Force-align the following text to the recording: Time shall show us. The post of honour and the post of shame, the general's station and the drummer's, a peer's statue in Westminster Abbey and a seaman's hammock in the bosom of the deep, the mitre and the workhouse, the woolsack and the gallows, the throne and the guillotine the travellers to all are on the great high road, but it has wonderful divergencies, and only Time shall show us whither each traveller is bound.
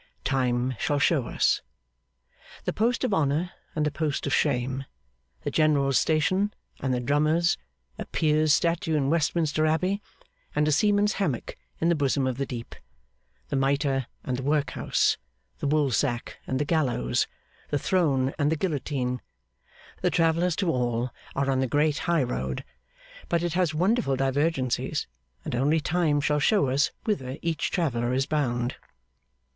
Time 0.25 0.73
shall 0.79 0.97
show 0.97 1.27
us. 1.27 1.61
The 2.65 2.73
post 2.73 3.03
of 3.03 3.13
honour 3.13 3.51
and 3.75 3.85
the 3.85 3.91
post 3.91 4.25
of 4.25 4.33
shame, 4.33 4.85
the 5.43 5.51
general's 5.51 5.99
station 5.99 6.55
and 6.79 6.91
the 6.91 6.99
drummer's, 6.99 7.55
a 7.99 8.05
peer's 8.05 8.51
statue 8.51 8.95
in 8.95 9.11
Westminster 9.11 9.67
Abbey 9.67 10.01
and 10.55 10.67
a 10.67 10.71
seaman's 10.71 11.13
hammock 11.21 11.55
in 11.79 11.89
the 11.89 11.93
bosom 11.95 12.25
of 12.25 12.39
the 12.39 12.47
deep, 12.47 12.73
the 13.49 13.55
mitre 13.55 14.07
and 14.23 14.37
the 14.37 14.41
workhouse, 14.41 15.17
the 15.59 15.67
woolsack 15.67 16.39
and 16.47 16.57
the 16.59 16.65
gallows, 16.65 17.27
the 17.69 17.77
throne 17.77 18.33
and 18.39 18.51
the 18.51 18.55
guillotine 18.57 19.21
the 20.01 20.09
travellers 20.09 20.55
to 20.55 20.71
all 20.71 21.11
are 21.35 21.47
on 21.47 21.59
the 21.59 21.67
great 21.67 21.99
high 22.09 22.23
road, 22.23 22.63
but 23.29 23.43
it 23.43 23.53
has 23.53 23.75
wonderful 23.75 24.15
divergencies, 24.15 25.05
and 25.45 25.53
only 25.53 25.79
Time 25.79 26.19
shall 26.19 26.39
show 26.39 26.69
us 26.69 26.89
whither 27.03 27.37
each 27.43 27.69
traveller 27.69 28.13
is 28.15 28.25
bound. 28.25 28.77